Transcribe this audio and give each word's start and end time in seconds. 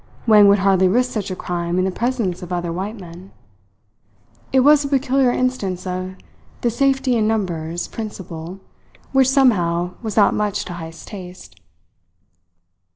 Wang 0.25 0.47
would 0.47 0.57
hardly 0.57 0.87
risk 0.87 1.11
such 1.11 1.29
a 1.29 1.35
crime 1.35 1.77
in 1.77 1.85
the 1.85 1.91
presence 1.91 2.41
of 2.41 2.51
other 2.51 2.71
white 2.73 2.99
men. 2.99 3.31
It 4.51 4.61
was 4.61 4.83
a 4.83 4.87
peculiar 4.87 5.29
instance 5.29 5.85
of 5.85 6.15
the 6.61 6.71
"safety 6.71 7.15
in 7.15 7.27
numbers," 7.27 7.87
principle, 7.87 8.59
which 9.11 9.29
somehow 9.29 9.91
was 10.01 10.17
not 10.17 10.33
much 10.33 10.65
to 10.65 10.73
Heyst's 10.73 11.05
taste. 11.05 11.59